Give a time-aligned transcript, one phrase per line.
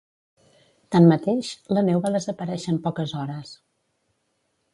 [0.95, 3.55] Tanmateix, la neu va desaparèixer en poques hores.